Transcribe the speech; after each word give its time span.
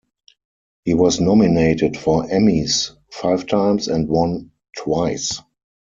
He 0.83 0.95
was 0.95 1.21
nominated 1.21 1.95
for 1.95 2.23
Emmys 2.23 2.89
five 3.11 3.45
times 3.45 3.87
and 3.87 4.07
won 4.09 4.49
twice. 4.75 5.39